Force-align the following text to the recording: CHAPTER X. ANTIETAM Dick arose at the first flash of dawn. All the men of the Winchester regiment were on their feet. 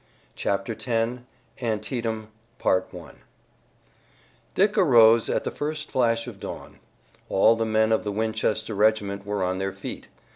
CHAPTER 0.35 0.73
X. 0.73 1.19
ANTIETAM 1.59 2.29
Dick 4.55 4.75
arose 4.75 5.29
at 5.29 5.43
the 5.43 5.51
first 5.51 5.91
flash 5.91 6.25
of 6.25 6.39
dawn. 6.39 6.79
All 7.29 7.55
the 7.55 7.67
men 7.67 7.91
of 7.91 8.03
the 8.03 8.11
Winchester 8.11 8.73
regiment 8.73 9.27
were 9.27 9.43
on 9.43 9.59
their 9.59 9.71
feet. 9.73 10.07